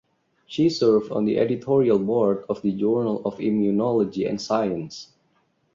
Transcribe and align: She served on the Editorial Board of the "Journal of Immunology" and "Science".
She 0.47 0.71
served 0.71 1.11
on 1.11 1.25
the 1.25 1.37
Editorial 1.37 1.99
Board 1.99 2.43
of 2.49 2.63
the 2.63 2.71
"Journal 2.71 3.21
of 3.23 3.37
Immunology" 3.37 4.27
and 4.27 4.41
"Science". 4.41 5.13